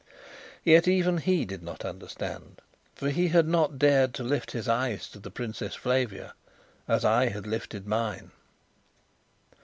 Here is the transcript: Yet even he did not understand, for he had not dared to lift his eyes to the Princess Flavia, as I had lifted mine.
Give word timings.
Yet 0.63 0.87
even 0.87 1.19
he 1.19 1.45
did 1.45 1.61
not 1.61 1.85
understand, 1.85 2.63
for 2.95 3.11
he 3.11 3.27
had 3.27 3.47
not 3.47 3.77
dared 3.77 4.15
to 4.15 4.23
lift 4.23 4.49
his 4.49 4.67
eyes 4.67 5.07
to 5.09 5.19
the 5.19 5.29
Princess 5.29 5.75
Flavia, 5.75 6.33
as 6.87 7.05
I 7.05 7.27
had 7.27 7.45
lifted 7.45 7.85
mine. 7.85 8.31